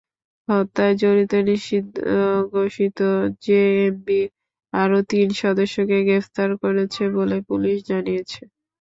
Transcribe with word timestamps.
হত্যায় 0.47 0.95
জড়িত 1.01 1.33
নিষিদ্ধঘোষিত 1.47 2.99
জেএমবির 3.43 4.27
আরও 4.73 4.99
তিন 5.11 5.27
সদস্যকে 5.41 5.97
গ্রেপ্তার 6.07 6.49
করেছে 6.63 7.03
বলে 7.17 7.37
পুলিশ 7.49 7.77
জানিয়েছে। 7.89 8.41